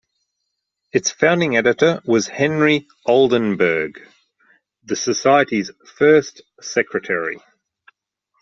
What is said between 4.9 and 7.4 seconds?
society's first secretary.